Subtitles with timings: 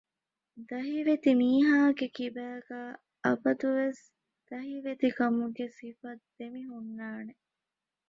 [0.69, 2.93] ދަހިވެތި މީހާގެކިބާގައި
[3.25, 4.03] އަބަދުވެސް
[4.47, 7.33] ދަހިވެތިކަމުގެ ސިފަ ދެމިހުންނާނެ